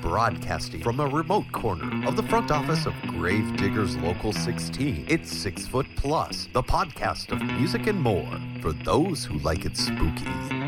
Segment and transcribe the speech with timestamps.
[0.00, 5.30] Broadcasting from a remote corner of the front office of Grave Diggers Local 16, it's
[5.30, 8.28] Six Foot Plus, the podcast of music and more
[8.60, 10.59] for those who like it spooky.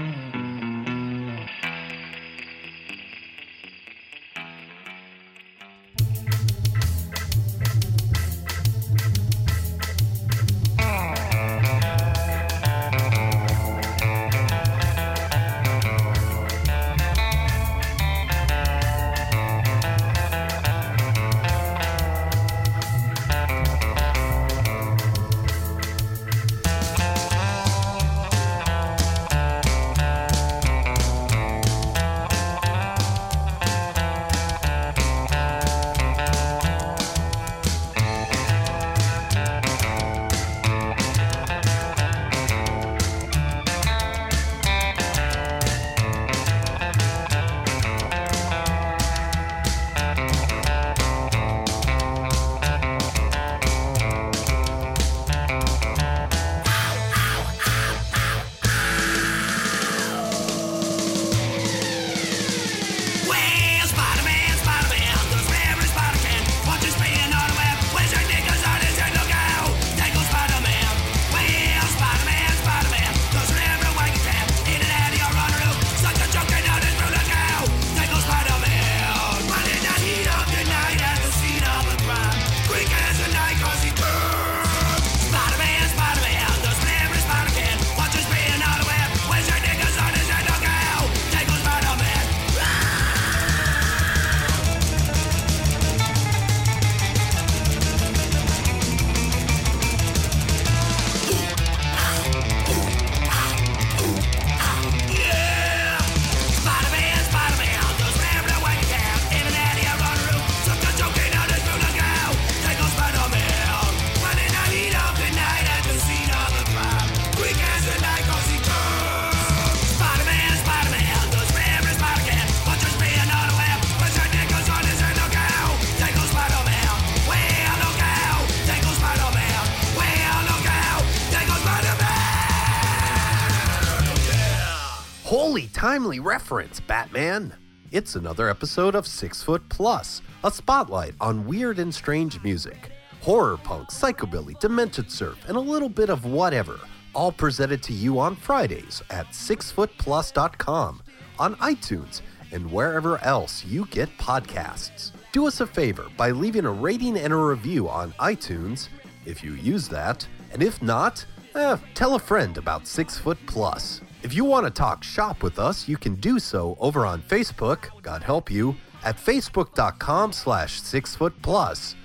[135.83, 137.53] Timely reference, Batman!
[137.91, 142.93] It's another episode of Six Foot Plus, a spotlight on weird and strange music.
[143.21, 146.79] Horror punk, psychobilly, demented surf, and a little bit of whatever,
[147.17, 151.03] all presented to you on Fridays at sixfootplus.com,
[151.41, 152.21] on iTunes,
[152.53, 155.11] and wherever else you get podcasts.
[155.33, 158.87] Do us a favor by leaving a rating and a review on iTunes,
[159.27, 161.27] if you use that, and if not,
[161.57, 164.01] eh, tell a friend about Six Foot Plus.
[164.23, 167.89] If you want to talk shop with us, you can do so over on Facebook,
[168.03, 171.97] God help you, at facebook.com slash six foot plus,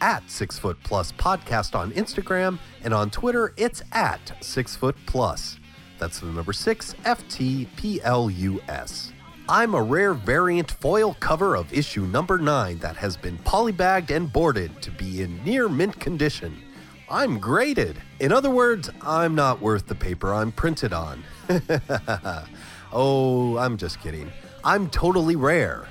[0.00, 5.58] at six foot plus podcast on Instagram, and on Twitter, it's at six foot plus.
[5.98, 9.12] That's the number six, F T P L U S.
[9.48, 14.32] I'm a rare variant foil cover of issue number nine that has been polybagged and
[14.32, 16.56] boarded to be in near mint condition.
[17.14, 17.96] I'm graded.
[18.18, 21.22] In other words, I'm not worth the paper I'm printed on.
[22.92, 24.32] oh, I'm just kidding.
[24.64, 25.86] I'm totally rare.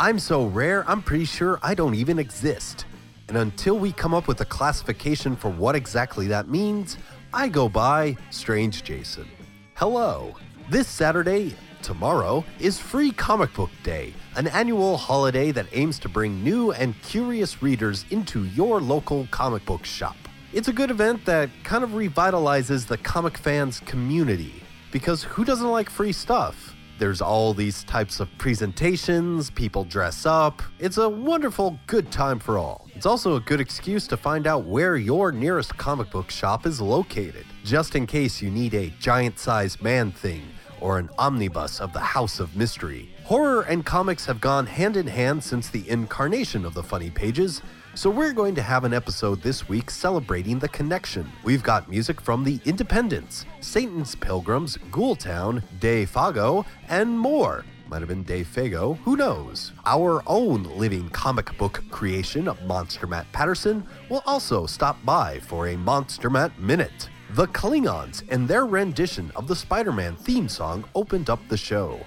[0.00, 2.86] I'm so rare, I'm pretty sure I don't even exist.
[3.28, 6.96] And until we come up with a classification for what exactly that means,
[7.34, 9.28] I go by Strange Jason.
[9.74, 10.34] Hello.
[10.70, 16.42] This Saturday, tomorrow, is Free Comic Book Day, an annual holiday that aims to bring
[16.42, 20.16] new and curious readers into your local comic book shop.
[20.54, 25.68] It's a good event that kind of revitalizes the comic fans community because who doesn't
[25.68, 26.76] like free stuff?
[27.00, 30.62] There's all these types of presentations, people dress up.
[30.78, 32.86] It's a wonderful, good time for all.
[32.94, 36.80] It's also a good excuse to find out where your nearest comic book shop is
[36.80, 40.42] located, just in case you need a giant sized man thing
[40.80, 43.12] or an omnibus of the House of Mystery.
[43.24, 47.60] Horror and comics have gone hand in hand since the incarnation of the Funny Pages,
[47.94, 51.30] so we're going to have an episode this week celebrating the connection.
[51.44, 57.64] We've got music from the Independents, Satan's Pilgrims, Ghoultown, De Fago, and more.
[57.88, 59.72] Might have been Dave Fago, who knows?
[59.86, 65.76] Our own living comic book creation, Monster Matt Patterson, will also stop by for a
[65.76, 67.08] Monster Matt Minute.
[67.30, 72.00] The Klingons and their rendition of the Spider Man theme song opened up the show.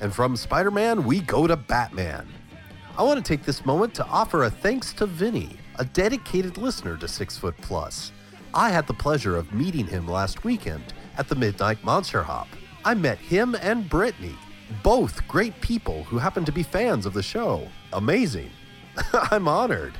[0.00, 2.28] And from Spider Man, we go to Batman.
[2.98, 6.98] I want to take this moment to offer a thanks to Vinny, a dedicated listener
[6.98, 8.12] to Six Foot Plus.
[8.52, 12.48] I had the pleasure of meeting him last weekend at the Midnight Monster Hop.
[12.84, 14.34] I met him and Brittany.
[14.82, 17.66] Both great people who happen to be fans of the show.
[17.94, 18.50] Amazing.
[19.30, 19.94] I'm honored.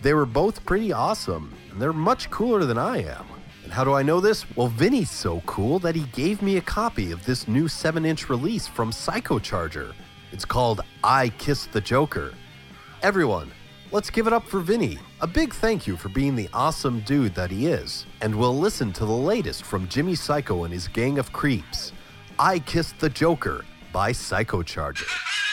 [0.00, 3.26] They were both pretty awesome, and they're much cooler than I am.
[3.64, 4.46] And how do I know this?
[4.54, 8.28] Well, Vinny's so cool that he gave me a copy of this new 7 inch
[8.28, 9.94] release from Psychocharger.
[10.32, 12.32] It's called I Kissed the Joker.
[13.02, 13.50] Everyone,
[13.90, 14.98] let's give it up for Vinny.
[15.20, 18.06] A big thank you for being the awesome dude that he is.
[18.20, 21.92] And we'll listen to the latest from Jimmy Psycho and his gang of creeps
[22.38, 25.08] I Kissed the Joker by Psychocharger.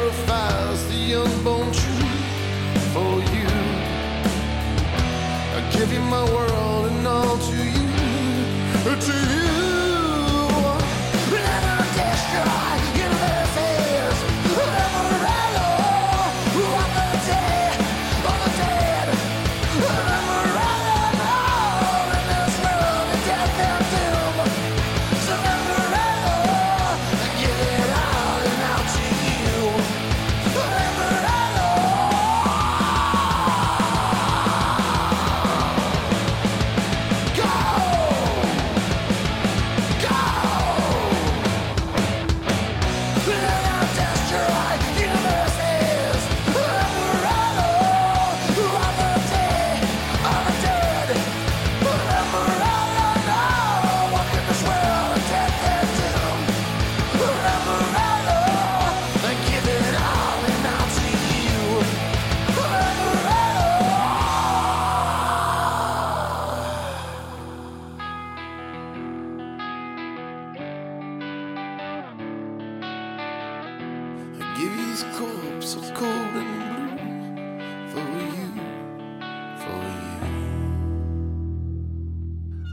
[0.00, 3.48] sacrifice the unborn truth for you.
[5.56, 7.86] I give you my world and all to you,
[9.00, 9.49] to you.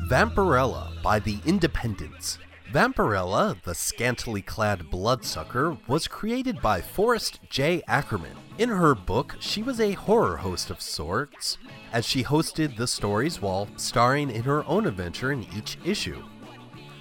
[0.07, 2.39] Vampirella by the Independents.
[2.71, 7.81] Vampirella, the scantily clad bloodsucker, was created by Forrest J.
[7.89, 8.37] Ackerman.
[8.57, 11.57] In her book, she was a horror host of sorts,
[11.91, 16.23] as she hosted the stories while starring in her own adventure in each issue.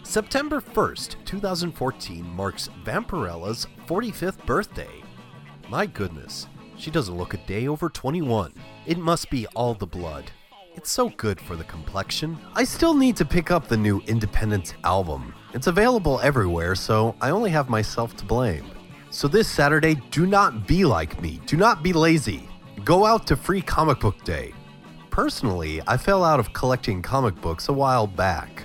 [0.02, 5.04] September 1st, 2014 marks Vampirella's 45th birthday.
[5.68, 8.52] My goodness, she doesn't look a day over 21.
[8.84, 10.32] It must be all the blood.
[10.76, 12.36] It's so good for the complexion.
[12.54, 15.34] I still need to pick up the new Independents album.
[15.54, 18.66] It's available everywhere, so I only have myself to blame.
[19.08, 21.40] So this Saturday, do not be like me.
[21.46, 22.46] Do not be lazy.
[22.84, 24.52] Go out to Free Comic Book Day.
[25.08, 28.64] Personally, I fell out of collecting comic books a while back.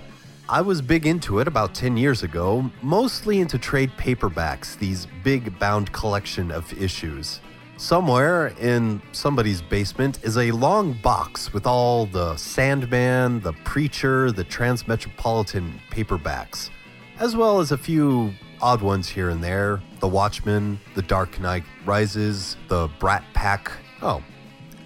[0.50, 5.58] I was big into it about 10 years ago, mostly into trade paperbacks, these big
[5.60, 7.39] bound collection of issues.
[7.82, 14.46] Somewhere in somebody's basement is a long box with all the Sandman, the Preacher, the
[14.46, 16.70] Transmetropolitan paperbacks,
[17.18, 21.64] as well as a few odd ones here and there The Watchmen, The Dark Knight
[21.84, 23.72] Rises, The Brat Pack.
[24.04, 24.22] Oh,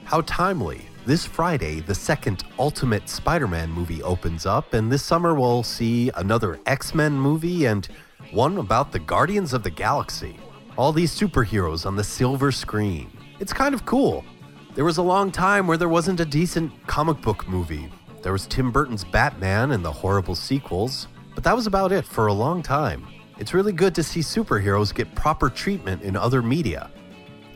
[0.06, 0.88] how timely.
[1.06, 6.12] This Friday, the second Ultimate Spider Man movie opens up, and this summer we'll see
[6.16, 7.90] another X Men movie and
[8.32, 10.38] one about the Guardians of the Galaxy.
[10.78, 13.10] All these superheroes on the silver screen.
[13.40, 14.26] It's kind of cool.
[14.74, 17.90] There was a long time where there wasn't a decent comic book movie.
[18.22, 22.28] There was Tim Burton's Batman and the horrible sequels, but that was about it for
[22.28, 23.08] a long time.
[23.40, 26.92] It's really good to see superheroes get proper treatment in other media.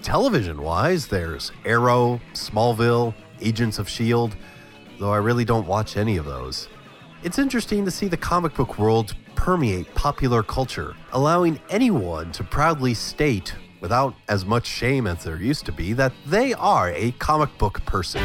[0.02, 4.38] Television wise, there's Arrow, Smallville, Agents of S.H.I.E.L.D.,
[4.98, 6.70] though I really don't watch any of those.
[7.22, 12.94] It's interesting to see the comic book world permeate popular culture, allowing anyone to proudly
[12.94, 17.58] state, without as much shame as there used to be, that they are a comic
[17.58, 18.22] book person.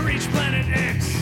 [0.00, 1.13] Reached planet X,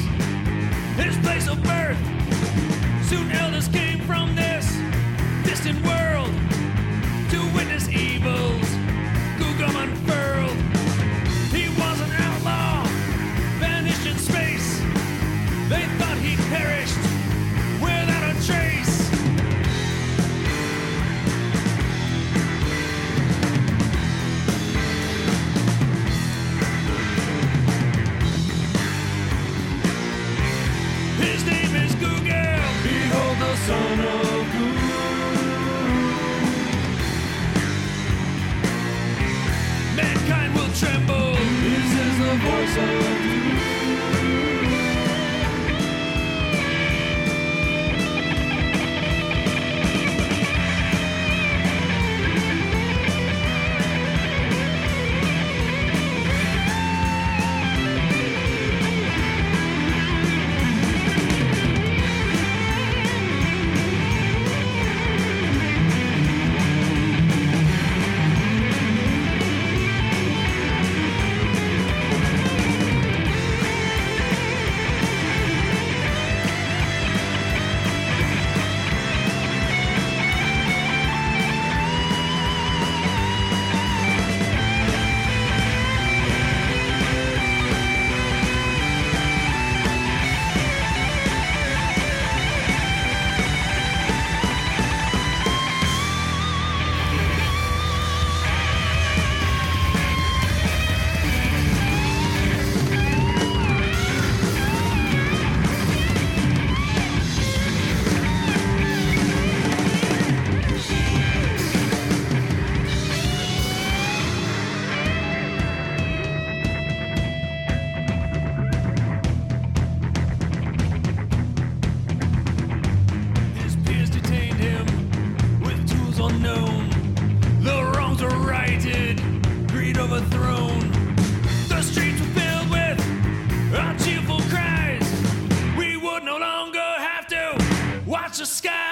[138.32, 138.91] to watch the skies.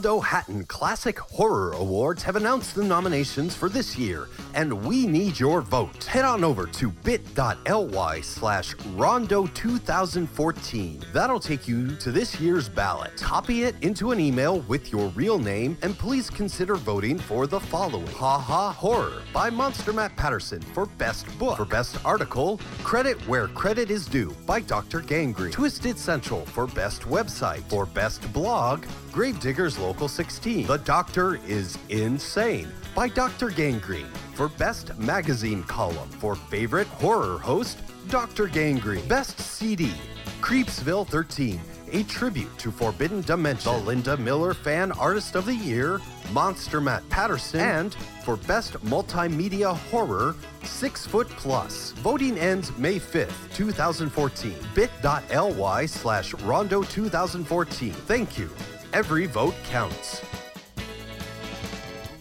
[0.00, 5.06] The Rondo Hatton Classic Horror Awards have announced the nominations for this year, and we
[5.06, 6.04] need your vote.
[6.04, 11.04] Head on over to bit.ly slash Rondo 2014.
[11.12, 13.16] That'll take you to this year's ballot.
[13.16, 17.60] Copy it into an email with your real name, and please consider voting for the
[17.60, 18.06] following.
[18.08, 21.56] Ha Ha Horror by Monster Matt Patterson for Best Book.
[21.56, 25.00] For Best Article, Credit Where Credit Is Due by Dr.
[25.00, 25.52] Gangrene.
[25.52, 27.62] Twisted Central for Best Website.
[27.68, 30.66] For Best Blog, Gravediggers Local 16.
[30.66, 33.50] The Doctor is Insane by Dr.
[33.50, 34.06] Gangrene.
[34.40, 36.08] For Best Magazine Column.
[36.08, 37.76] For Favorite Horror Host,
[38.08, 38.46] Dr.
[38.46, 39.06] Gangrene.
[39.06, 39.92] Best CD,
[40.40, 41.60] Creepsville 13.
[41.92, 43.70] A tribute to Forbidden Dimension.
[43.70, 46.00] The Linda Miller Fan Artist of the Year,
[46.32, 47.60] Monster Matt Patterson.
[47.60, 51.92] And for Best Multimedia Horror, Six Foot Plus.
[51.98, 54.54] Voting ends May 5th, 2014.
[54.74, 57.92] bit.ly slash Rondo 2014.
[57.92, 58.48] Thank you.
[58.94, 60.22] Every vote counts.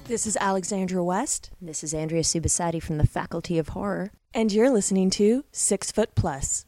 [0.10, 1.52] This is Alexandra West.
[1.62, 4.12] This is Andrea Subissati from the Faculty of Horror.
[4.34, 6.66] And you're listening to Six Foot Plus.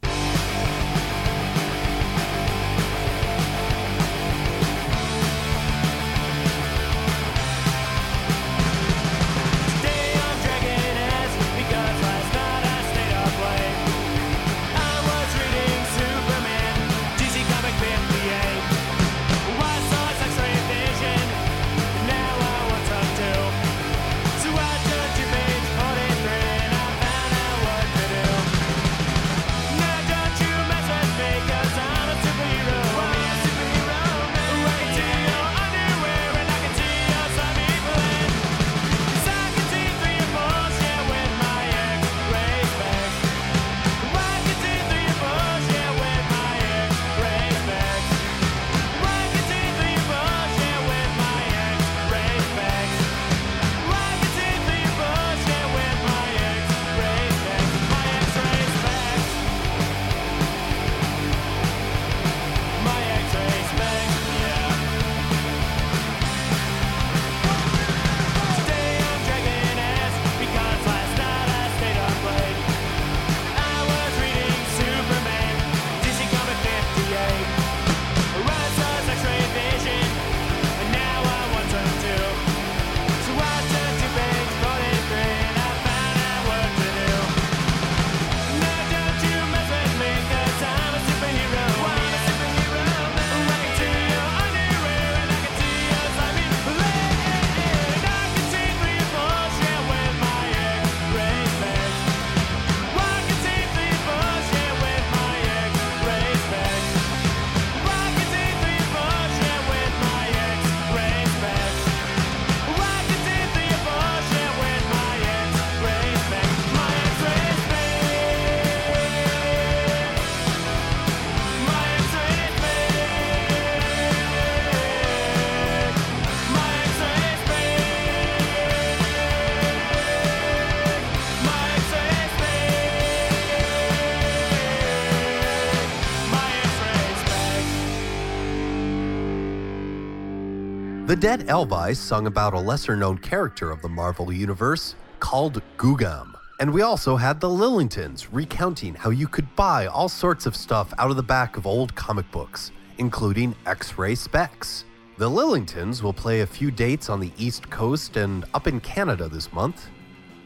[141.22, 146.34] Dead Elvis sung about a lesser known character of the Marvel Universe called Googam.
[146.60, 150.92] And we also had the Lillingtons recounting how you could buy all sorts of stuff
[150.98, 154.86] out of the back of old comic books, including X ray specs.
[155.20, 159.30] The Lillingtons will play a few dates on the East Coast and up in Canada
[159.30, 159.90] this month.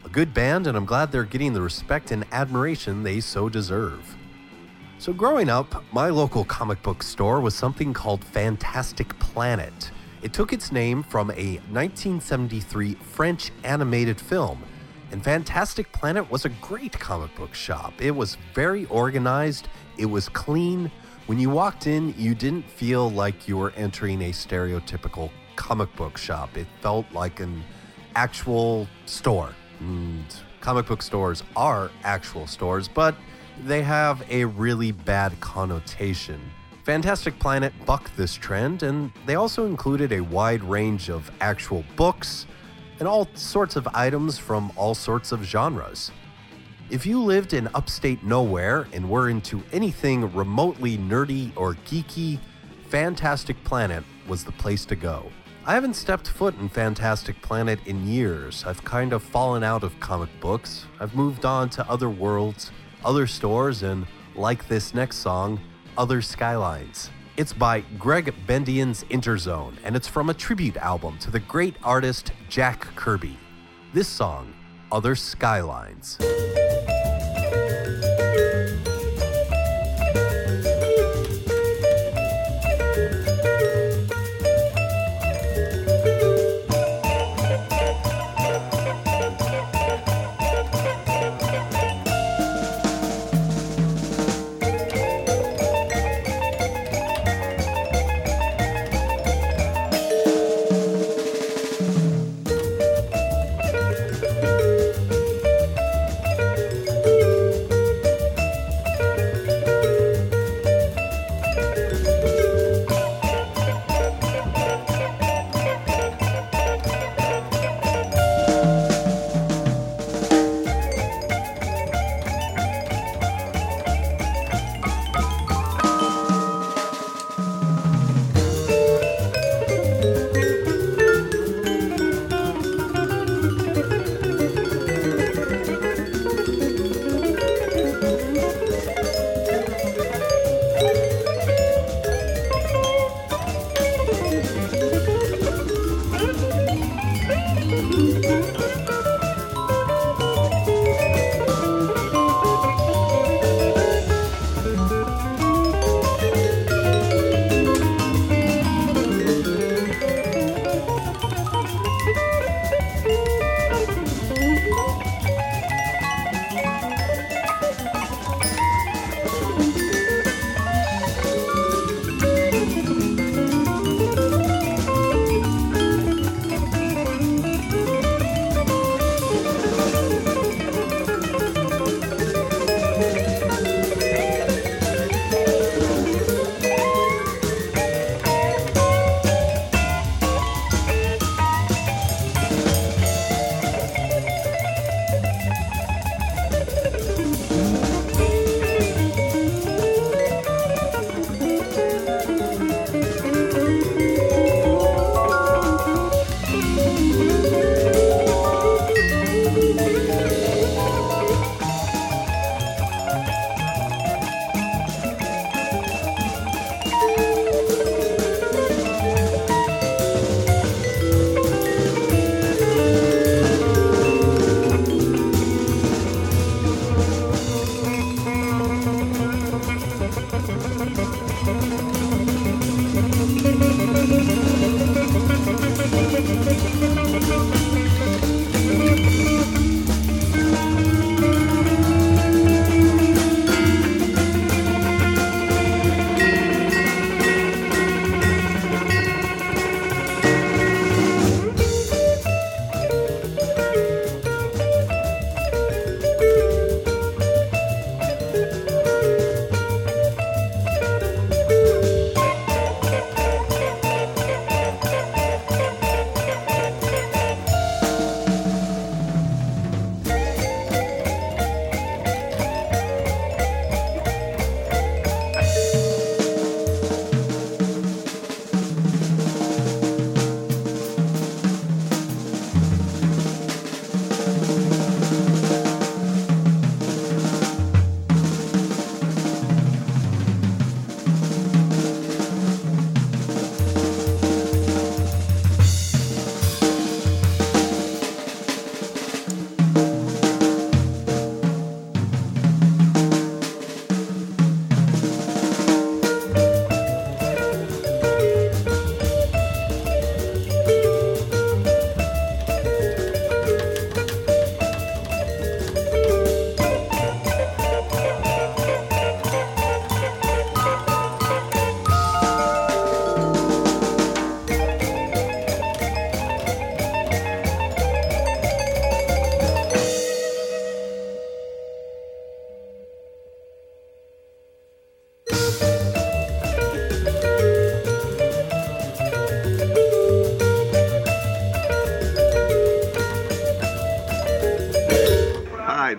[0.04, 4.14] A good band, and I'm glad they're getting the respect and admiration they so deserve.
[4.98, 9.90] So, growing up, my local comic book store was something called Fantastic Planet.
[10.26, 14.60] It took its name from a 1973 French animated film,
[15.12, 17.92] and Fantastic Planet was a great comic book shop.
[18.00, 20.90] It was very organized, it was clean.
[21.26, 26.18] When you walked in, you didn't feel like you were entering a stereotypical comic book
[26.18, 26.56] shop.
[26.56, 27.62] It felt like an
[28.16, 29.54] actual store.
[29.78, 30.26] And
[30.60, 33.14] comic book stores are actual stores, but
[33.64, 36.40] they have a really bad connotation.
[36.86, 42.46] Fantastic Planet bucked this trend, and they also included a wide range of actual books
[43.00, 46.12] and all sorts of items from all sorts of genres.
[46.88, 52.38] If you lived in upstate nowhere and were into anything remotely nerdy or geeky,
[52.88, 55.28] Fantastic Planet was the place to go.
[55.66, 58.62] I haven't stepped foot in Fantastic Planet in years.
[58.64, 60.84] I've kind of fallen out of comic books.
[61.00, 62.70] I've moved on to other worlds,
[63.04, 65.58] other stores, and like this next song,
[65.98, 67.10] other skylines.
[67.36, 72.32] It's by Gregg Bendian's Interzone, and it's from a tribute album to the great artist
[72.48, 73.38] Jack Kirby.
[73.92, 74.54] This song,
[74.90, 76.18] Other Skylines.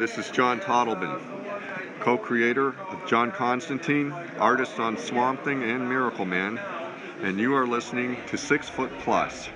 [0.08, 1.20] This is John Totleben,
[2.00, 6.58] co creator of John Constantine, artist on Swamp Thing and Miracle Man,
[7.24, 9.50] and you are listening to Six Foot Plus.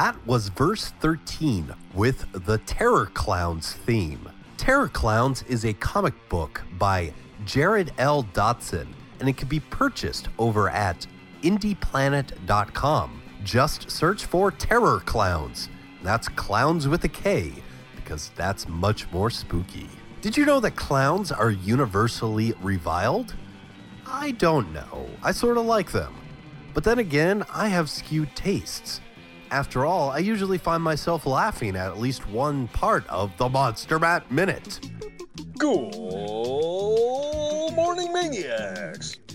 [0.00, 4.30] That was verse 13 with the Terror Clowns theme.
[4.56, 7.12] Terror Clowns is a comic book by
[7.44, 8.24] Jared L.
[8.32, 8.86] Dotson,
[9.18, 11.06] and it can be purchased over at
[11.42, 13.22] indieplanet.com.
[13.44, 15.68] Just search for Terror Clowns.
[16.02, 17.52] That's clowns with a K,
[17.94, 19.90] because that's much more spooky.
[20.22, 23.36] Did you know that clowns are universally reviled?
[24.06, 25.10] I don't know.
[25.22, 26.14] I sort of like them.
[26.72, 29.02] But then again, I have skewed tastes.
[29.50, 33.98] After all, I usually find myself laughing at at least one part of the Monster
[33.98, 34.78] Matt Minute.
[35.58, 35.90] Good
[37.74, 39.16] morning, maniacs!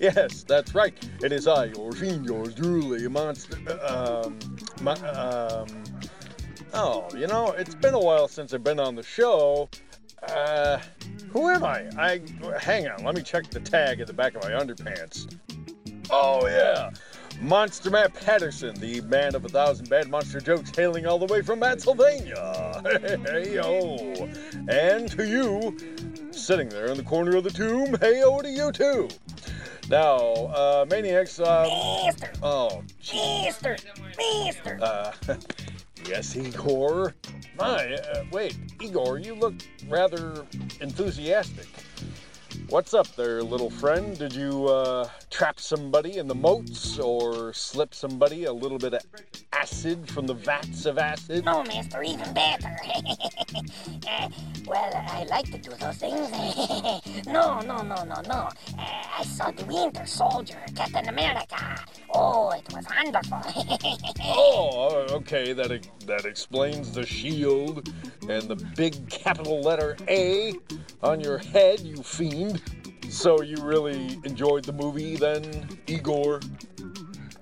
[0.00, 0.94] yes, that's right.
[1.22, 3.58] It is I, your yours truly, monster.
[3.86, 4.38] Um,
[4.80, 5.66] my, um.
[6.72, 9.68] Oh, you know, it's been a while since I've been on the show.
[10.26, 10.78] Uh,
[11.30, 11.90] who am I?
[11.98, 12.22] I
[12.58, 13.04] hang on.
[13.04, 15.36] Let me check the tag at the back of my underpants.
[16.10, 16.90] Oh yeah,
[17.40, 21.42] Monster Matt Patterson, the man of a thousand bad monster jokes, hailing all the way
[21.42, 22.80] from Pennsylvania.
[23.24, 24.28] Hey yo,
[24.68, 25.76] and to you,
[26.30, 27.96] sitting there in the corner of the tomb.
[28.00, 29.08] Hey yo to you too.
[29.88, 31.38] Now, uh, maniacs.
[31.40, 31.66] Um,
[32.42, 32.82] oh,
[33.12, 33.76] Mister,
[34.18, 34.78] Mister.
[34.80, 35.12] Uh,
[36.08, 37.14] yes, Igor.
[37.58, 39.54] My, uh, wait, Igor, you look
[39.88, 40.46] rather
[40.80, 41.68] enthusiastic.
[42.72, 44.16] What's up there, little friend?
[44.18, 49.02] Did you uh, trap somebody in the moats or slip somebody a little bit of
[49.52, 51.44] acid from the vats of acid?
[51.44, 52.74] No, mister, even better.
[54.08, 54.28] Uh,
[54.66, 56.30] well, I like to do those things.
[57.26, 58.48] no, no, no, no, no.
[58.78, 61.78] Uh, I saw the Winter Soldier, Captain America.
[62.14, 63.40] Oh, it was wonderful.
[64.24, 65.52] Oh, okay.
[65.52, 67.92] That ex- that explains the shield
[68.28, 70.54] and the big capital letter A
[71.02, 72.61] on your head, you fiend.
[73.12, 76.40] So you really enjoyed the movie then, Igor?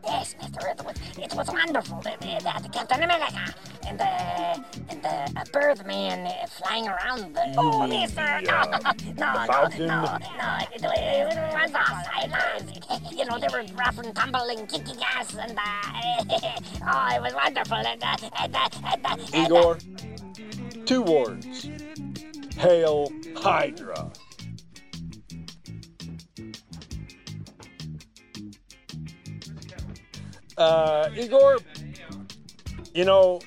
[0.05, 2.01] yes, mister, it was, it was wonderful.
[2.01, 3.55] The, the, Captain America
[3.87, 4.05] and the,
[4.89, 7.35] and the uh, Birdman flying around.
[7.35, 9.87] The, oh, the, uh, no, the no, Falcon?
[9.87, 12.13] no, no, it, was awesome.
[12.15, 12.87] I loved it.
[13.21, 15.63] You know, they were rough and tumbling, kicking ass, and uh,
[16.91, 17.77] oh, it was wonderful.
[17.77, 19.79] And, uh, and, uh, and, uh, and, uh, Igor,
[20.85, 21.69] two words.
[22.57, 24.11] Hail Hydra.
[30.61, 31.57] Uh, Igor,
[32.95, 33.41] you know,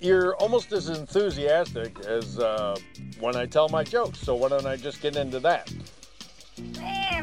[0.00, 2.74] you're almost as enthusiastic as uh,
[3.20, 5.70] when I tell my jokes, so why don't I just get into that?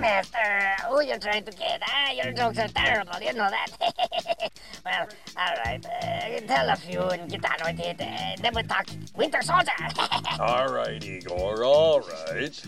[0.01, 1.81] Hey, mister, who you trying to get?
[1.85, 3.67] Ah, your jokes are terrible, you know that.
[4.85, 7.99] well, all right, uh, tell a few and get on with it.
[7.99, 8.87] Uh, then we'll talk
[9.17, 9.71] Winter Soldier.
[10.39, 12.63] All right, Igor, all right.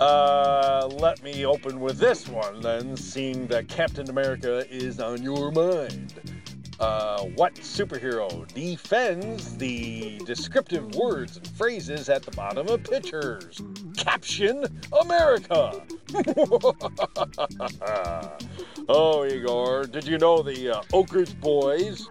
[0.00, 5.52] Uh, let me open with this one then, seeing that Captain America is on your
[5.52, 6.41] mind.
[6.82, 13.62] Uh, what superhero defends the descriptive words and phrases at the bottom of pictures?
[13.96, 14.64] Caption
[15.00, 15.80] America!
[18.88, 22.08] oh, Igor, did you know the uh, Oak Ridge Boys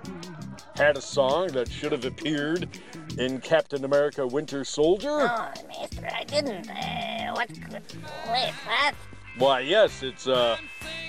[0.78, 2.70] had a song that should have appeared
[3.18, 5.30] in Captain America Winter Soldier?
[5.30, 6.70] oh, mister, I didn't.
[6.70, 7.84] Uh, what could...
[8.32, 8.96] Wait, what?
[9.38, 10.56] Why, yes, it's uh,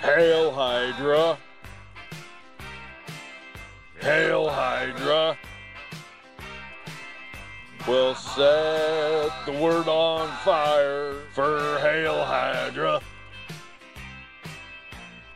[0.00, 1.38] Hail Hydra.
[4.02, 5.38] Hail Hydra.
[7.86, 13.00] We'll set the word on fire for Hail Hydra.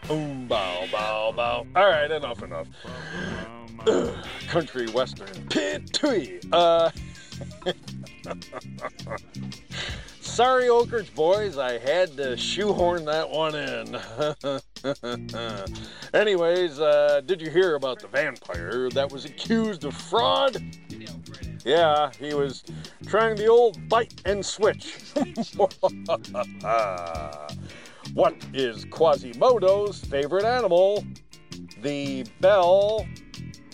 [0.08, 1.64] Boom, bow, bow, bow.
[1.76, 2.66] All right, enough, enough.
[3.86, 4.14] Ugh,
[4.48, 5.46] country western.
[5.48, 6.00] Pit.
[6.52, 6.90] Uh.
[10.36, 13.96] Sorry, Oak Ridge boys, I had to shoehorn that one in.
[16.12, 20.62] Anyways, uh, did you hear about the vampire that was accused of fraud?
[21.64, 22.64] Yeah, he was
[23.06, 24.98] trying the old bite and switch.
[28.12, 31.02] what is Quasimodo's favorite animal?
[31.80, 33.06] The bell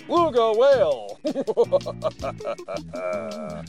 [0.08, 1.18] Luga whale.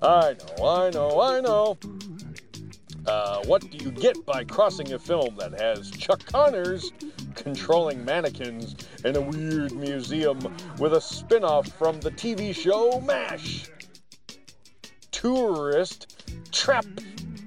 [0.00, 1.76] I know, I know, I know.
[3.08, 6.92] Uh, what do you get by crossing a film that has Chuck Connors
[7.34, 10.38] controlling mannequins in a weird museum
[10.78, 13.70] with a spin off from the TV show MASH?
[15.10, 16.84] Tourist Trap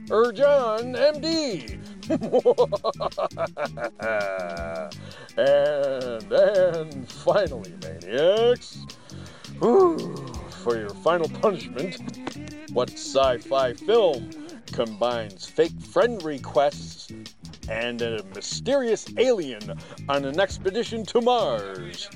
[0.07, 1.77] John MD.
[5.37, 8.79] and then finally, maniacs,
[9.59, 12.01] for your final punishment,
[12.73, 14.40] what sci-fi film
[14.71, 17.11] combines fake friend requests
[17.69, 22.09] and a mysterious alien on an expedition to Mars?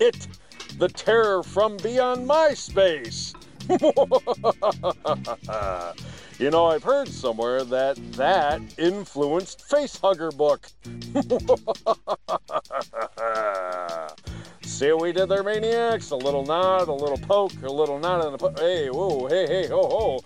[0.00, 0.26] It,
[0.78, 3.34] the terror from beyond my space.
[6.38, 10.66] you know, I've heard somewhere that that influenced Facehugger book.
[14.62, 16.10] See what we did there, maniacs?
[16.10, 19.46] A little nod, a little poke, a little nod, and a po- hey, whoa, hey,
[19.46, 20.20] hey, ho, ho.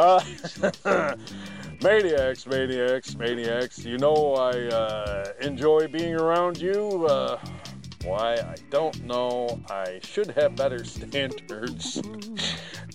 [1.82, 3.84] Maniacs, maniacs, maniacs.
[3.84, 7.06] You know I uh, enjoy being around you.
[7.06, 7.38] Uh,
[8.04, 9.60] why, I don't know.
[9.70, 12.02] I should have better standards.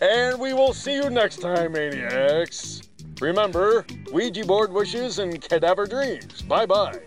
[0.02, 2.84] and we will see you next time, maniacs.
[3.22, 6.42] Remember, Ouija board wishes and cadaver dreams.
[6.44, 7.00] Bye bye.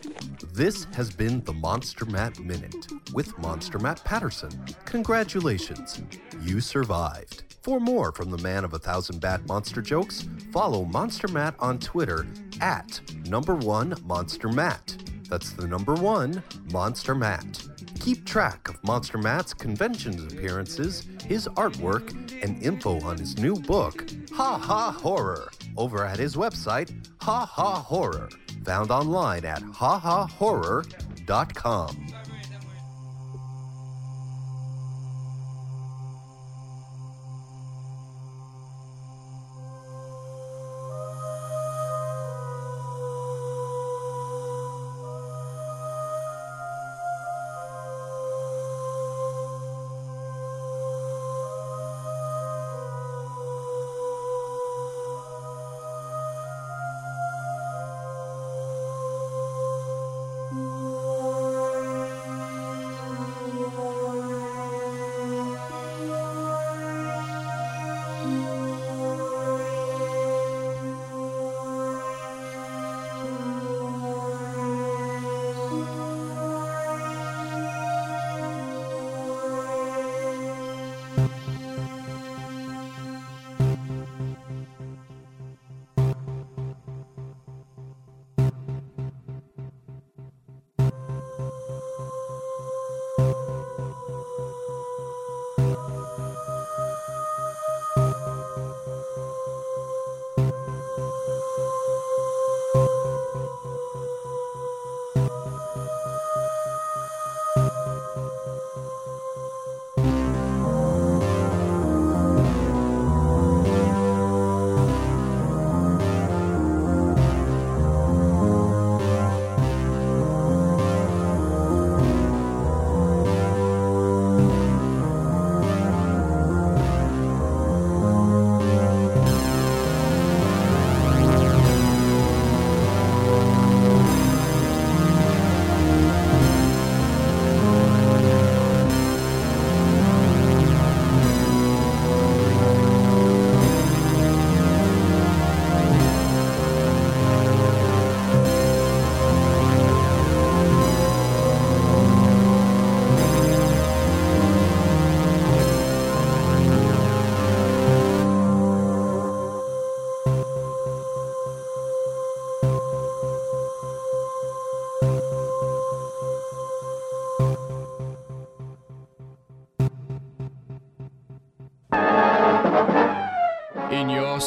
[0.52, 4.50] This has been the Monster Matt Minute with Monster Matt Patterson.
[4.84, 6.00] Congratulations,
[6.40, 7.47] you survived.
[7.62, 11.78] For more from the man of a thousand bad monster jokes, follow Monster Matt on
[11.78, 12.26] Twitter
[12.60, 14.96] at number one Monster Matt.
[15.28, 16.42] That's the number one
[16.72, 17.62] Monster Matt.
[18.00, 22.10] Keep track of Monster Matt's conventions appearances, his artwork,
[22.42, 27.82] and info on his new book, Ha Ha Horror, over at his website, Ha Ha
[27.82, 28.30] Horror,
[28.64, 32.06] found online at hahahorror.com.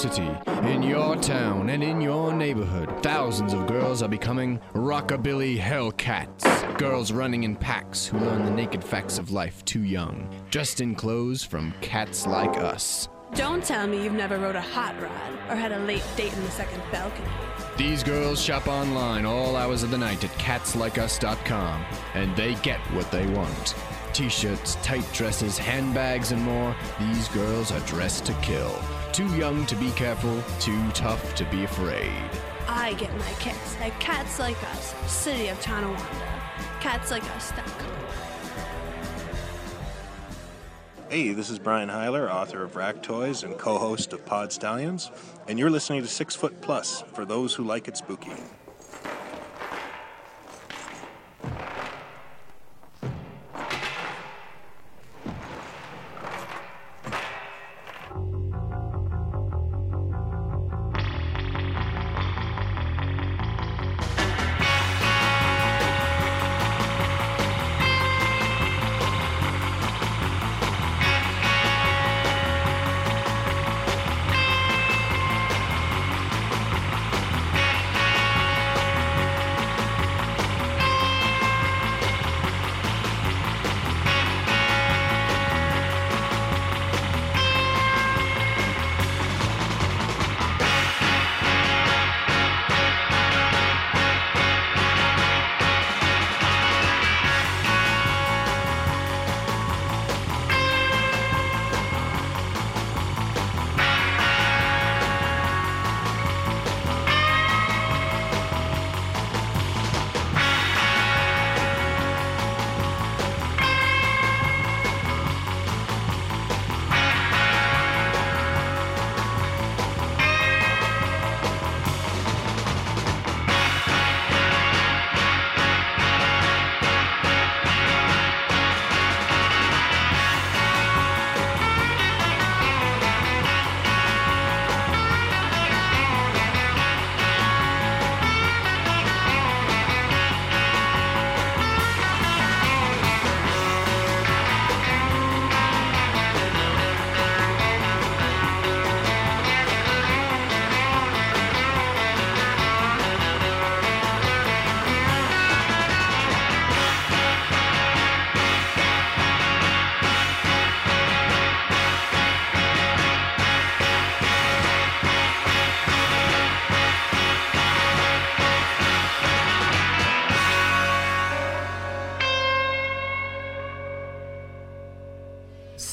[0.01, 0.31] city,
[0.63, 6.43] in your town, and in your neighborhood, thousands of girls are becoming rockabilly hellcats.
[6.79, 10.95] Girls running in packs who learn the naked facts of life too young, dressed in
[10.95, 13.09] clothes from cats like us.
[13.35, 16.43] Don't tell me you've never rode a hot rod or had a late date in
[16.45, 17.29] the second balcony.
[17.77, 21.85] These girls shop online all hours of the night at catslikeus.com,
[22.15, 23.75] and they get what they want.
[24.13, 26.75] T shirts, tight dresses, handbags, and more.
[26.99, 28.75] These girls are dressed to kill.
[29.13, 32.29] Too young to be careful, too tough to be afraid.
[32.65, 36.41] I get my kicks at Cats Like Us, City of Tonawanda.
[36.79, 37.91] CatsLikeUs.com.
[41.09, 45.11] Hey, this is Brian Heiler, author of Rack Toys and co host of Pod Stallions,
[45.49, 48.31] and you're listening to Six Foot Plus for those who like it spooky.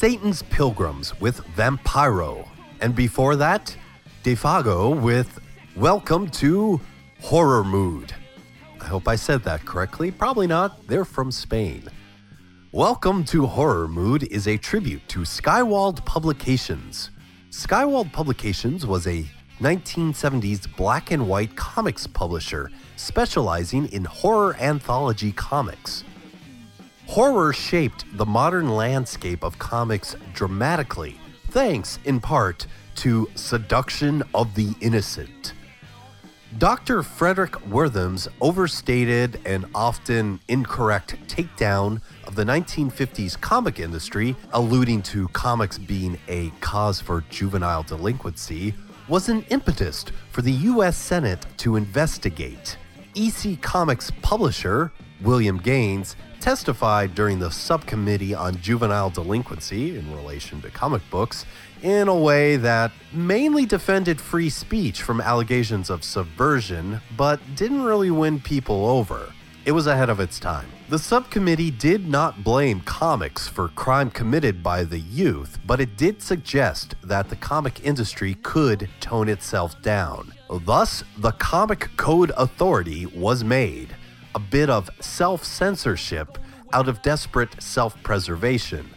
[0.08, 2.48] Satan's Pilgrims with Vampiro.
[2.80, 3.76] And before that,
[4.24, 5.38] Defago with
[5.76, 6.80] Welcome to
[7.20, 8.14] Horror Mood.
[8.80, 10.10] I hope I said that correctly.
[10.10, 10.86] Probably not.
[10.86, 11.90] They're from Spain.
[12.72, 17.10] Welcome to Horror Mood is a tribute to Skywald Publications.
[17.50, 19.26] Skywald Publications was a
[19.60, 26.02] 1970s black and white comics publisher specializing in horror anthology comics.
[27.08, 34.74] Horror shaped the modern landscape of comics dramatically, thanks in part to Seduction of the
[34.82, 35.54] Innocent.
[36.58, 37.02] Dr.
[37.02, 45.78] Fredric Wertham's overstated and often incorrect takedown of the 1950s comic industry, alluding to comics
[45.78, 48.74] being a cause for juvenile delinquency,
[49.08, 50.94] was an impetus for the U.S.
[50.94, 52.76] Senate to investigate.
[53.14, 60.70] EC Comics publisher William Gaines testified during the subcommittee on juvenile delinquency in relation to
[60.70, 61.44] comic books
[61.82, 68.10] in a way that mainly defended free speech from allegations of subversion, but didn't really
[68.10, 69.32] win people over.
[69.64, 70.68] It was ahead of its time.
[70.88, 76.22] The subcommittee did not blame comics for crime committed by the youth, but it did
[76.22, 80.32] suggest that the comic industry could tone itself down.
[80.48, 83.94] Thus, the Comic Code Authority was made
[84.34, 86.38] a bit of self censorship
[86.72, 88.88] out of desperate self preservation.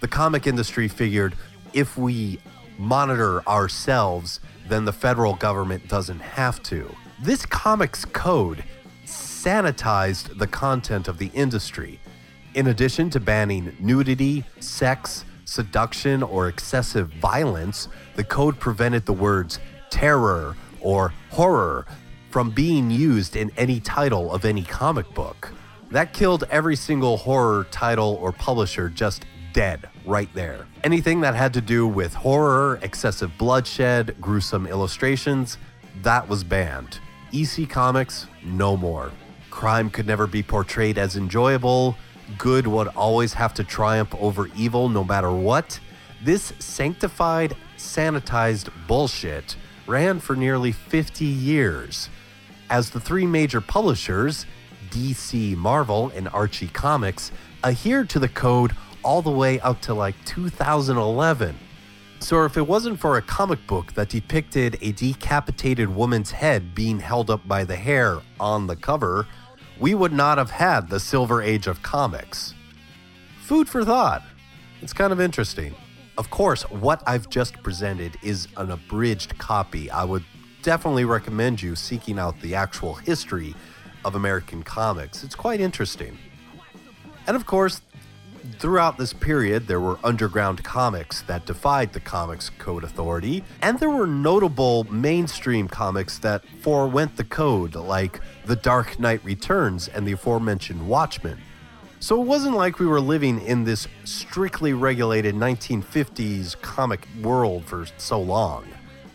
[0.00, 1.34] The comic industry figured
[1.72, 2.40] if we
[2.78, 6.94] monitor ourselves, then the federal government doesn't have to.
[7.20, 8.64] This comics code
[9.04, 12.00] sanitized the content of the industry.
[12.54, 19.58] In addition to banning nudity, sex, seduction, or excessive violence, the code prevented the words
[19.90, 21.86] terror or horror
[22.32, 25.52] from being used in any title of any comic book.
[25.90, 30.66] That killed every single horror title or publisher just dead right there.
[30.82, 35.58] Anything that had to do with horror, excessive bloodshed, gruesome illustrations,
[36.00, 36.98] that was banned.
[37.34, 39.12] EC Comics, no more.
[39.50, 41.96] Crime could never be portrayed as enjoyable.
[42.38, 45.78] Good would always have to triumph over evil no matter what.
[46.24, 49.56] This sanctified, sanitized bullshit
[49.86, 52.08] ran for nearly 50 years.
[52.72, 54.46] As the three major publishers,
[54.88, 57.30] DC, Marvel, and Archie Comics,
[57.62, 61.54] adhered to the code all the way up to like 2011.
[62.20, 66.98] So, if it wasn't for a comic book that depicted a decapitated woman's head being
[66.98, 69.26] held up by the hair on the cover,
[69.78, 72.54] we would not have had the Silver Age of comics.
[73.42, 74.22] Food for thought.
[74.80, 75.74] It's kind of interesting.
[76.16, 79.90] Of course, what I've just presented is an abridged copy.
[79.90, 80.24] I would
[80.62, 83.54] definitely recommend you seeking out the actual history
[84.04, 85.22] of American comics.
[85.22, 86.16] It's quite interesting.
[87.26, 87.82] And of course,
[88.58, 93.90] throughout this period, there were underground comics that defied the Comics Code Authority, and there
[93.90, 100.12] were notable mainstream comics that forewent the code, like The Dark Knight Returns and the
[100.12, 101.38] aforementioned Watchmen.
[102.00, 107.86] So it wasn't like we were living in this strictly regulated 1950s comic world for
[107.96, 108.66] so long.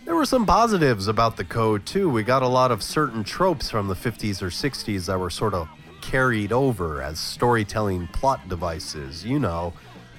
[0.07, 2.09] There were some positives about the code too.
[2.09, 5.53] We got a lot of certain tropes from the 50s or 60s that were sort
[5.53, 5.67] of
[5.99, 9.73] carried over as storytelling plot devices, you know,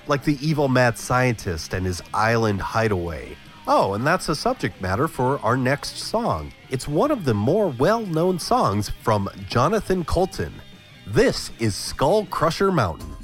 [0.07, 3.35] like the evil mad scientist and his island hideaway.
[3.67, 6.53] Oh, and that's a subject matter for our next song.
[6.69, 10.53] It's one of the more well known songs from Jonathan Coulton.
[11.07, 13.18] This is Skull Crusher Mountain.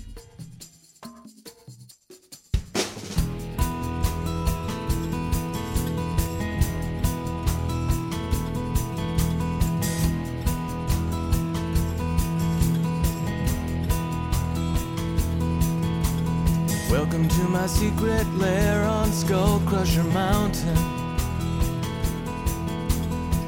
[17.55, 20.77] My secret lair on Skull Crusher Mountain.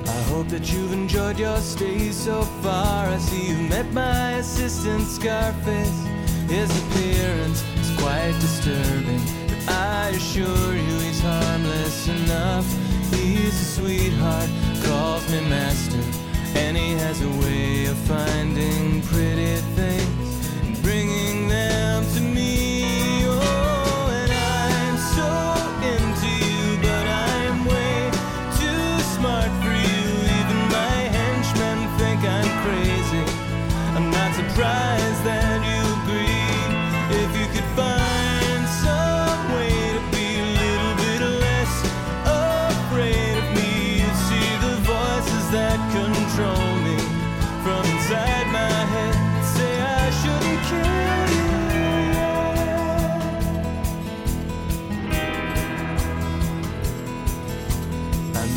[0.06, 3.08] I hope that you've enjoyed your stay so far.
[3.08, 6.00] I see you've met my assistant Scarface.
[6.48, 12.66] His appearance is quite disturbing, but I assure you he's harmless enough.
[13.12, 14.50] He's a sweetheart,
[14.84, 16.04] calls me master,
[16.54, 20.30] and he has a way of finding pretty things
[20.62, 21.35] and bringing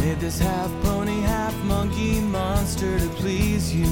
[0.09, 3.85] made this half pony, half monkey monster to please you.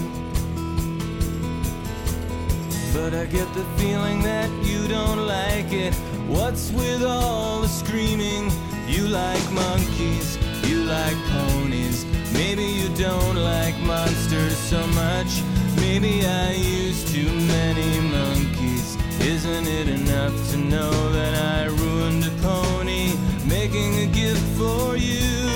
[2.92, 5.94] But I get the feeling that you don't like it.
[6.28, 8.50] What's with all the screaming?
[8.88, 12.06] You like monkeys, you like ponies.
[12.34, 15.44] Maybe you don't like monsters so much.
[15.76, 18.98] Maybe I used too many monkeys.
[19.20, 23.14] Isn't it enough to know that I ruined a pony
[23.46, 25.47] making a gift for you?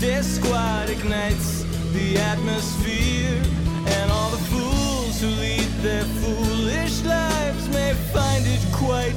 [0.00, 3.42] Doomsday squad ignites the atmosphere.
[3.86, 9.14] And all the fools who lead their foolish lives may find it quite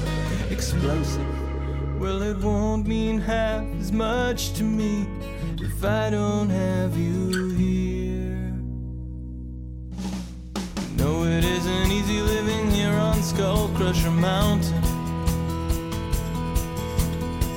[0.49, 1.25] explosive.
[1.99, 5.07] Well, it won't mean half as much to me
[5.59, 8.53] if I don't have you here.
[10.97, 14.81] No, it isn't easy living here on Skull Crusher Mountain.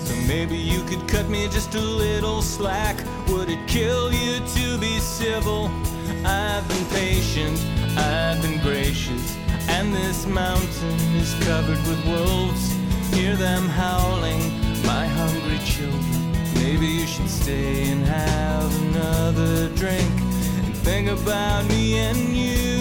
[0.04, 2.96] So maybe you could cut me just a little slack.
[3.28, 5.70] Would it kill you to be civil?
[6.24, 7.58] I've been patient,
[7.96, 9.36] I've been gracious,
[9.68, 12.72] and this mountain is covered with wolves.
[13.14, 14.42] hear them howling,
[14.86, 16.32] my hungry children.
[16.54, 20.10] Maybe you should stay and have another drink
[20.64, 22.73] and think about me and you.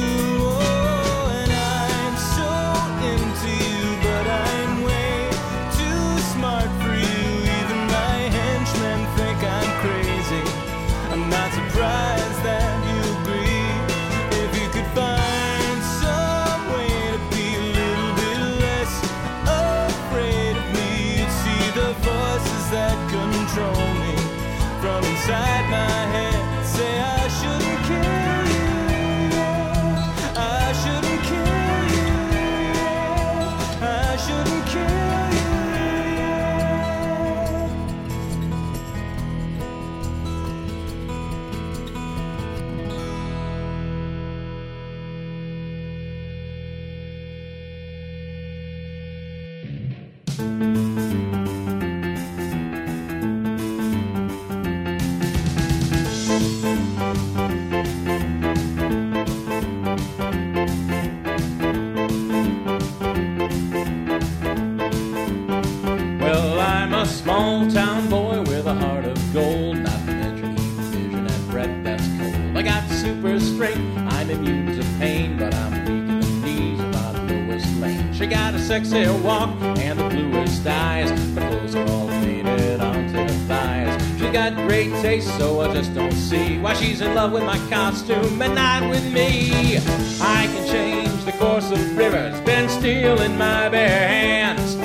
[85.24, 89.06] So I just don't see why she's in love with my costume and not with
[89.12, 89.78] me.
[90.22, 94.76] I can change the course of rivers, bend steel in my bare hands.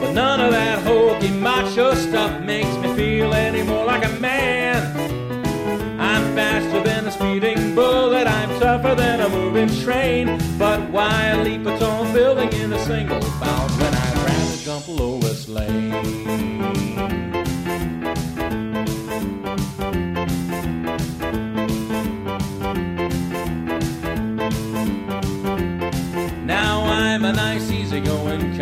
[0.00, 4.80] But none of that hokey macho stuff makes me feel any more like a man.
[6.00, 10.38] I'm faster than a speeding bullet, I'm tougher than a moving train.
[10.58, 15.48] But why leap a tall building in a single bound when I'd rather jump Lois
[15.48, 16.13] Lane?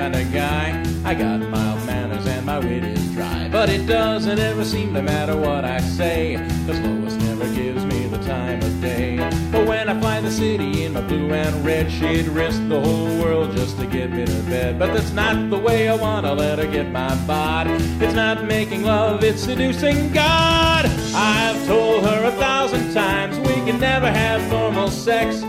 [0.02, 0.82] Kind of guy.
[1.04, 3.48] I got mild manners and my wit is dry.
[3.52, 6.34] But it doesn't ever seem to matter what I say,
[6.66, 9.18] cause Lois never gives me the time of day.
[9.52, 13.16] But when I fly the city in my blue and red, she'd risk the whole
[13.22, 14.76] world just to get me to bed.
[14.76, 17.74] But that's not the way I wanna let her get my body.
[18.04, 20.86] It's not making love, it's seducing God.
[21.14, 25.44] I've told her a thousand times we can never have normal sex.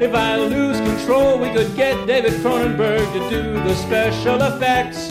[0.00, 5.10] If I lose control, we could get David Cronenberg to do the special effects.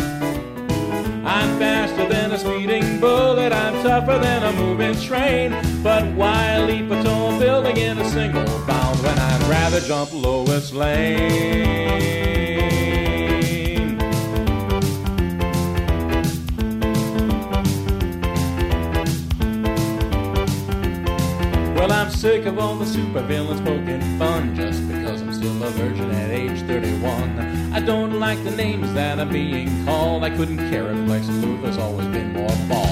[1.23, 5.51] I'm faster than a speeding bullet, I'm tougher than a moving train.
[5.83, 10.73] But why leap a tall building in a single bound when I'd rather jump Lois
[10.73, 12.09] Lane?
[21.75, 24.78] Well, I'm sick of all the supervillains poking fun just
[25.69, 27.73] a virgin at age 31.
[27.73, 30.23] I don't like the names that I'm being called.
[30.23, 32.89] I couldn't care if Lex Luthor's always been more bald.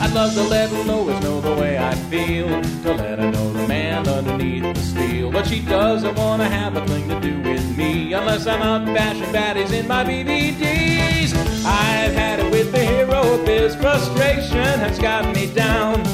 [0.00, 3.66] I'd love to let Lois know the way I feel, to let her know the
[3.66, 5.32] man underneath the steel.
[5.32, 8.86] But she doesn't want to have a thing to do with me unless I'm out
[8.86, 11.34] bashing baddies in my BVDs.
[11.64, 16.04] I've had it with the hero, this frustration has got me down.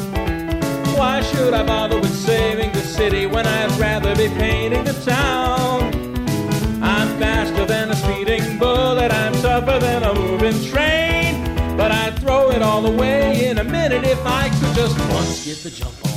[0.97, 5.96] Why should I bother with saving the city when I'd rather be painting the town?
[7.19, 11.77] Faster than a speeding bullet, I'm tougher than a moving train.
[11.77, 15.59] But I'd throw it all away in a minute if I could just once get
[15.59, 16.17] the jump on.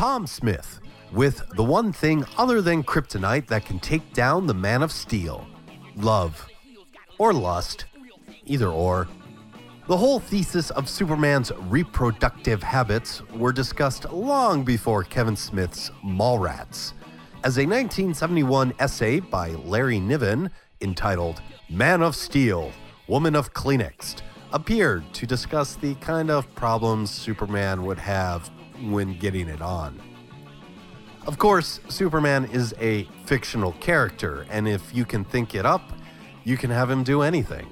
[0.00, 0.80] Tom Smith
[1.12, 5.46] with the one thing other than kryptonite that can take down the man of steel
[5.94, 6.46] love
[7.18, 7.84] or lust,
[8.46, 9.08] either or.
[9.90, 16.92] The whole thesis of Superman's reproductive habits were discussed long before Kevin Smith's Mallrats,
[17.42, 20.48] as a 1971 essay by Larry Niven
[20.80, 22.70] entitled Man of Steel,
[23.08, 24.22] Woman of Kleenex
[24.52, 28.48] appeared to discuss the kind of problems Superman would have
[28.84, 30.00] when getting it on.
[31.26, 35.82] Of course, Superman is a fictional character, and if you can think it up,
[36.44, 37.66] you can have him do anything.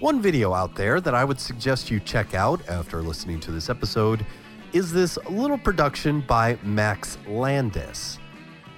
[0.00, 3.68] One video out there that I would suggest you check out after listening to this
[3.68, 4.24] episode
[4.72, 8.20] is this little production by Max Landis.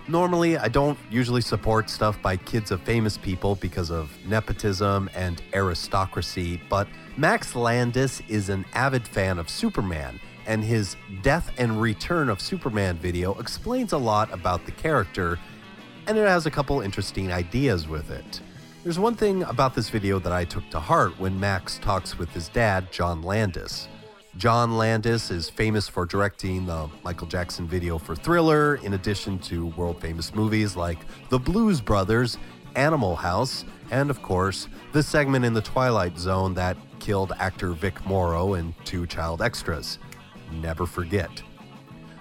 [0.08, 5.42] Normally, I don't usually support stuff by kids of famous people because of nepotism and
[5.52, 12.30] aristocracy, but Max Landis is an avid fan of Superman, and his Death and Return
[12.30, 15.38] of Superman video explains a lot about the character,
[16.06, 18.40] and it has a couple interesting ideas with it.
[18.82, 22.30] There's one thing about this video that I took to heart when Max talks with
[22.30, 23.88] his dad, John Landis.
[24.38, 29.66] John Landis is famous for directing the Michael Jackson video for Thriller, in addition to
[29.66, 32.38] world famous movies like The Blues Brothers,
[32.74, 38.06] Animal House, and of course, the segment in The Twilight Zone that killed actor Vic
[38.06, 39.98] Morrow and two child extras.
[40.52, 41.42] Never forget.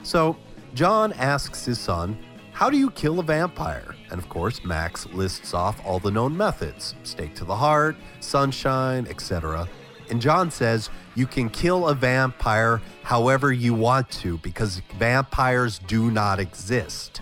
[0.04, 0.36] So,
[0.74, 2.18] John asks his son,
[2.60, 3.96] How do you kill a vampire?
[4.12, 9.08] And of course, Max lists off all the known methods stake to the heart, sunshine,
[9.08, 9.66] etc.
[10.10, 16.12] And John says, You can kill a vampire however you want to because vampires do
[16.12, 17.22] not exist.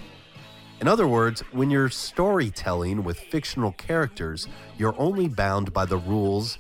[0.82, 4.48] In other words, when you're storytelling with fictional characters,
[4.80, 6.58] you're only bound by the rules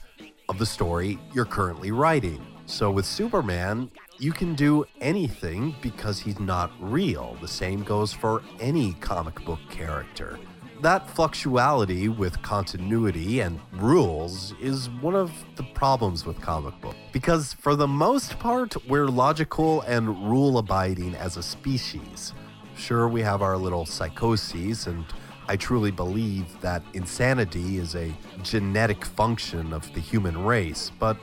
[0.49, 2.45] of the story you're currently writing.
[2.67, 7.37] So with Superman, you can do anything because he's not real.
[7.41, 10.39] The same goes for any comic book character.
[10.81, 17.53] That fluctuality with continuity and rules is one of the problems with comic book because
[17.53, 22.33] for the most part we're logical and rule abiding as a species.
[22.75, 25.03] Sure we have our little psychoses and
[25.47, 28.13] I truly believe that insanity is a
[28.43, 31.17] genetic function of the human race, but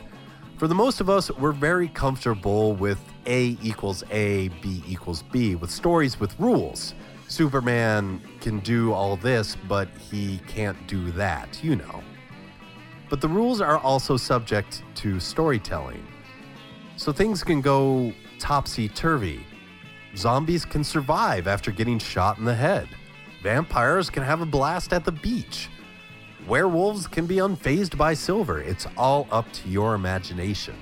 [0.56, 5.56] for the most of us, we're very comfortable with A equals A, B equals B,
[5.56, 6.94] with stories with rules.
[7.26, 12.02] Superman can do all this, but he can't do that, you know.
[13.10, 16.06] But the rules are also subject to storytelling.
[16.96, 19.44] So things can go topsy turvy.
[20.16, 22.88] Zombies can survive after getting shot in the head.
[23.42, 25.68] Vampires can have a blast at the beach.
[26.46, 28.60] Werewolves can be unfazed by silver.
[28.60, 30.74] It's all up to your imagination.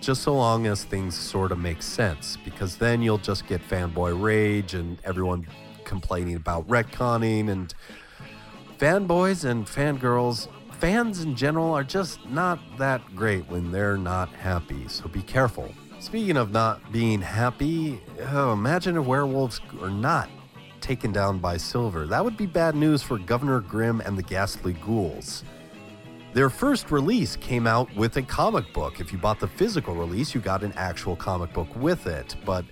[0.00, 4.20] Just so long as things sort of make sense, because then you'll just get fanboy
[4.20, 5.46] rage and everyone
[5.84, 7.72] complaining about retconning and
[8.78, 10.48] fanboys and fangirls.
[10.78, 15.72] Fans in general are just not that great when they're not happy, so be careful.
[15.98, 20.28] Speaking of not being happy, oh, imagine if werewolves are not
[20.82, 22.06] taken down by silver.
[22.06, 25.44] That would be bad news for Governor Grimm and the Ghastly Ghouls.
[26.34, 29.00] Their first release came out with a comic book.
[29.00, 32.36] If you bought the physical release, you got an actual comic book with it.
[32.44, 32.64] But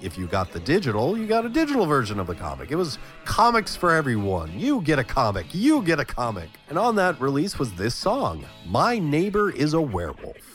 [0.00, 2.70] if you got the digital, you got a digital version of the comic.
[2.70, 4.58] It was comics for everyone.
[4.58, 6.48] You get a comic, you get a comic.
[6.68, 10.47] And on that release was this song My Neighbor is a Werewolf.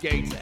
[0.00, 0.32] Gates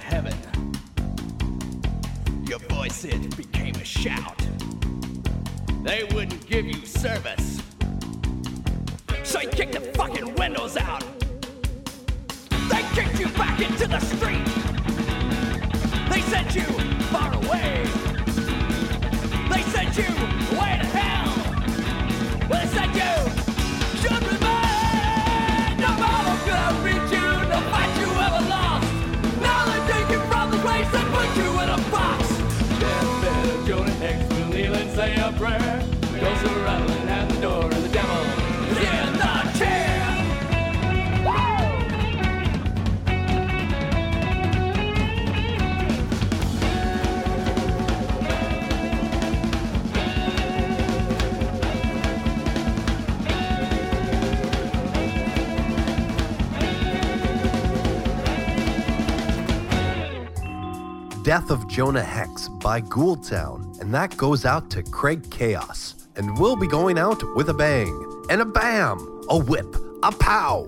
[61.39, 66.09] Death of Jonah Hex by Ghoultown, and that goes out to Craig Chaos.
[66.17, 68.99] And we'll be going out with a bang, and a bam,
[69.29, 70.67] a whip, a pow.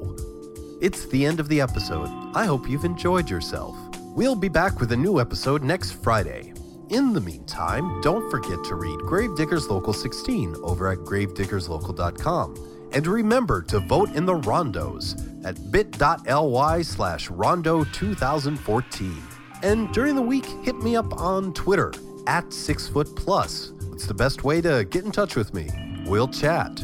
[0.81, 2.09] It's the end of the episode.
[2.37, 3.77] I hope you've enjoyed yourself.
[4.15, 6.55] We'll be back with a new episode next Friday.
[6.89, 12.91] In the meantime, don't forget to read Gravediggers Local 16 over at gravediggerslocal.com.
[12.93, 19.30] And remember to vote in the rondos at bit.ly slash rondo 2014.
[19.63, 21.93] And during the week, hit me up on Twitter
[22.27, 23.73] at Six Foot Plus.
[23.93, 25.69] It's the best way to get in touch with me.
[26.07, 26.83] We'll chat.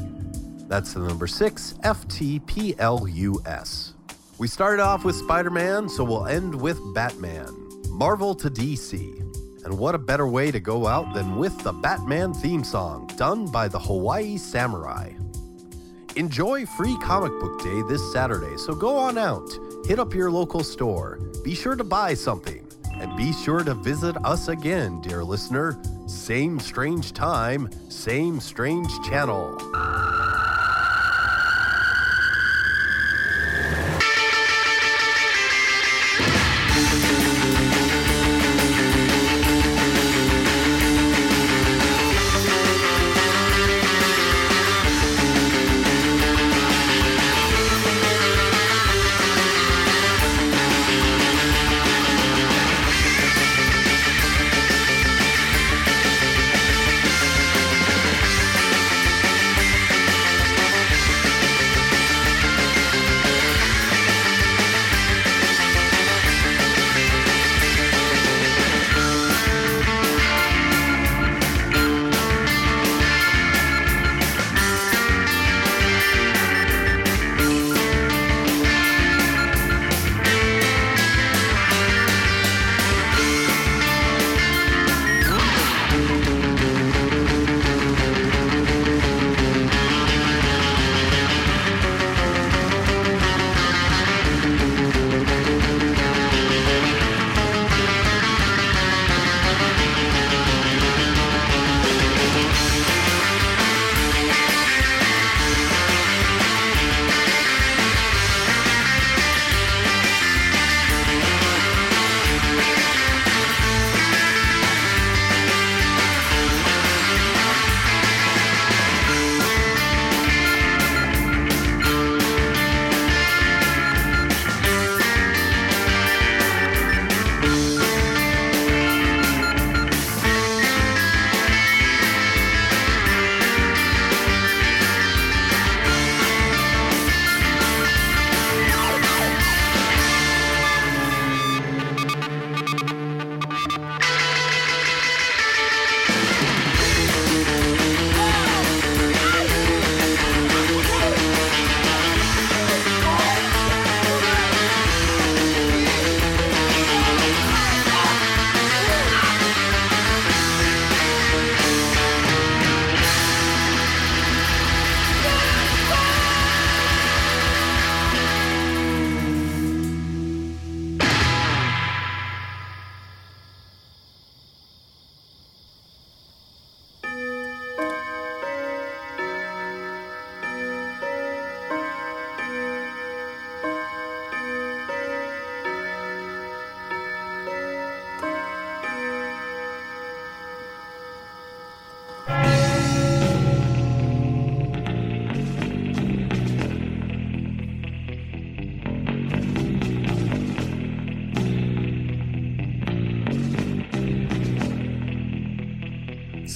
[0.69, 3.95] That's the number six, F T P L U S.
[4.39, 7.49] We started off with Spider Man, so we'll end with Batman.
[7.89, 9.65] Marvel to DC.
[9.65, 13.51] And what a better way to go out than with the Batman theme song, done
[13.51, 15.13] by the Hawaii Samurai.
[16.17, 19.51] Enjoy Free Comic Book Day this Saturday, so go on out,
[19.87, 22.56] hit up your local store, be sure to buy something,
[23.01, 25.79] and be sure to visit us again, dear listener.
[26.07, 29.57] Same strange time, same strange channel.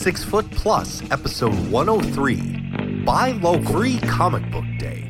[0.01, 5.05] Six Foot Plus, episode 103 Buy Local Free Comic Book Day.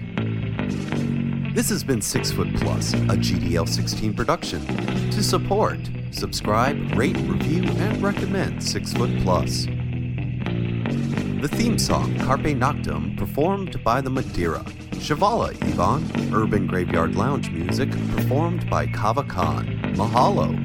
[1.55, 4.67] This has been Six Foot Plus, a GDL 16 production.
[5.13, 5.79] To support,
[6.11, 9.67] subscribe, rate, review, and recommend Six Foot Plus.
[9.67, 14.65] The theme song, Carpe Noctem, performed by the Madeira.
[14.95, 16.05] Shivala Yvonne,
[16.35, 19.67] Urban Graveyard Lounge music, performed by Kava Kon.
[19.95, 20.60] Mahalo.